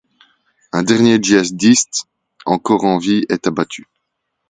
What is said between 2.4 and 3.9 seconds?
encore en vie est abattu.